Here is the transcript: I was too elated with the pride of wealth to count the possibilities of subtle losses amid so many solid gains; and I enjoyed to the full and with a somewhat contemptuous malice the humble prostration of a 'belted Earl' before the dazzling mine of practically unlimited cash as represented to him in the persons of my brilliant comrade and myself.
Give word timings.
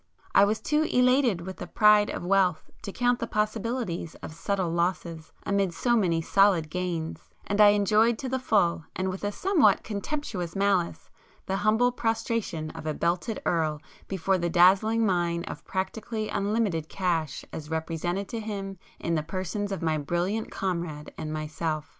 I 0.33 0.45
was 0.45 0.59
too 0.59 0.81
elated 0.89 1.41
with 1.41 1.57
the 1.57 1.67
pride 1.67 2.09
of 2.09 2.25
wealth 2.25 2.71
to 2.81 2.91
count 2.91 3.19
the 3.19 3.27
possibilities 3.27 4.15
of 4.23 4.33
subtle 4.33 4.71
losses 4.71 5.31
amid 5.45 5.75
so 5.75 5.95
many 5.95 6.23
solid 6.23 6.71
gains; 6.71 7.29
and 7.45 7.61
I 7.61 7.67
enjoyed 7.67 8.17
to 8.17 8.27
the 8.27 8.39
full 8.39 8.85
and 8.95 9.09
with 9.09 9.23
a 9.23 9.31
somewhat 9.31 9.83
contemptuous 9.83 10.55
malice 10.55 11.11
the 11.45 11.57
humble 11.57 11.91
prostration 11.91 12.71
of 12.71 12.87
a 12.87 12.95
'belted 12.95 13.43
Earl' 13.45 13.79
before 14.07 14.39
the 14.39 14.49
dazzling 14.49 15.05
mine 15.05 15.43
of 15.43 15.63
practically 15.65 16.29
unlimited 16.29 16.89
cash 16.89 17.45
as 17.53 17.69
represented 17.69 18.27
to 18.29 18.39
him 18.39 18.79
in 18.99 19.13
the 19.13 19.21
persons 19.21 19.71
of 19.71 19.83
my 19.83 19.99
brilliant 19.99 20.49
comrade 20.49 21.13
and 21.15 21.31
myself. 21.31 21.89